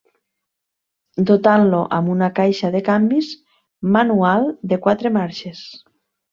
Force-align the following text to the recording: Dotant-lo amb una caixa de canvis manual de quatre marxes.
Dotant-lo 1.31 1.81
amb 1.99 2.13
una 2.15 2.31
caixa 2.41 2.73
de 2.77 2.83
canvis 2.89 3.31
manual 3.99 4.51
de 4.75 4.83
quatre 4.89 5.17
marxes. 5.23 5.65